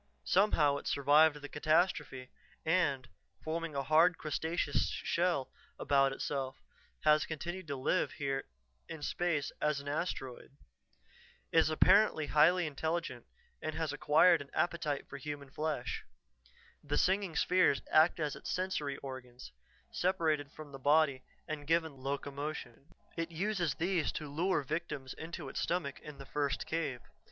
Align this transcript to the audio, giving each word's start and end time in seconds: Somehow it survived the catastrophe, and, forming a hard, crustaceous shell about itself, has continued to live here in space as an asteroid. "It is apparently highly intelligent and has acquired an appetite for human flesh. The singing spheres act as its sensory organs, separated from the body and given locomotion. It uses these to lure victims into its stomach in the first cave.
Somehow 0.25 0.77
it 0.77 0.87
survived 0.87 1.39
the 1.43 1.47
catastrophe, 1.47 2.31
and, 2.65 3.07
forming 3.43 3.75
a 3.75 3.83
hard, 3.83 4.17
crustaceous 4.17 4.89
shell 4.89 5.51
about 5.77 6.11
itself, 6.11 6.59
has 7.01 7.27
continued 7.27 7.67
to 7.67 7.75
live 7.75 8.13
here 8.13 8.45
in 8.89 9.03
space 9.03 9.51
as 9.61 9.79
an 9.79 9.87
asteroid. 9.87 10.57
"It 11.51 11.59
is 11.59 11.69
apparently 11.69 12.25
highly 12.25 12.65
intelligent 12.65 13.27
and 13.61 13.75
has 13.75 13.93
acquired 13.93 14.41
an 14.41 14.49
appetite 14.55 15.07
for 15.07 15.17
human 15.17 15.51
flesh. 15.51 16.03
The 16.83 16.97
singing 16.97 17.35
spheres 17.35 17.83
act 17.91 18.19
as 18.19 18.35
its 18.35 18.49
sensory 18.49 18.97
organs, 19.03 19.51
separated 19.91 20.51
from 20.51 20.71
the 20.71 20.79
body 20.79 21.21
and 21.47 21.67
given 21.67 21.95
locomotion. 21.97 22.85
It 23.15 23.29
uses 23.29 23.75
these 23.75 24.11
to 24.13 24.27
lure 24.27 24.63
victims 24.63 25.13
into 25.13 25.47
its 25.47 25.59
stomach 25.59 25.99
in 25.99 26.17
the 26.17 26.25
first 26.25 26.65
cave. 26.65 27.01